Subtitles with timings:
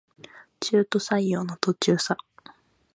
[0.59, 2.17] 中途採用の途中さ